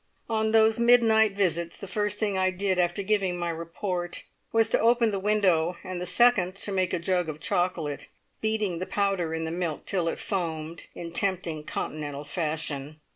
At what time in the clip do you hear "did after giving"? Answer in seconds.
2.49-3.37